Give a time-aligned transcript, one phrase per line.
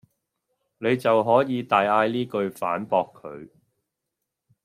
[0.79, 3.49] 你就可以大嗌呢句反駁佢